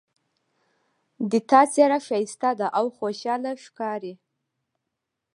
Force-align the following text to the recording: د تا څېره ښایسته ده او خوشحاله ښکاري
د 1.31 1.33
تا 1.49 1.61
څېره 1.73 1.99
ښایسته 2.07 2.51
ده 2.59 2.67
او 2.77 2.85
خوشحاله 2.97 3.51
ښکاري 3.65 4.13